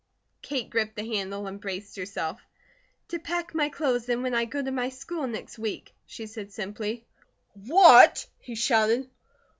Kate 0.41 0.67
gripped 0.71 0.95
the 0.95 1.05
handle 1.05 1.45
and 1.45 1.61
braced 1.61 1.95
herself. 1.95 2.41
"To 3.09 3.19
pack 3.19 3.53
my 3.53 3.69
clothes 3.69 4.09
in 4.09 4.23
when 4.23 4.33
I 4.33 4.45
go 4.45 4.59
to 4.59 4.71
my 4.71 4.89
school 4.89 5.27
next 5.27 5.59
week," 5.59 5.93
she 6.07 6.25
said 6.25 6.51
simply. 6.51 7.05
"What?" 7.53 8.25
he 8.39 8.55
shouted. 8.55 9.11